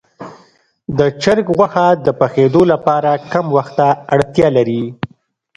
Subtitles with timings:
[0.97, 4.83] د چرګ غوښه د پخېدو لپاره کم وخت ته اړتیا لري.